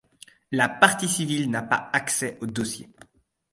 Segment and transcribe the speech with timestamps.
[0.51, 2.89] La partie civile n'a pas accès au dossier.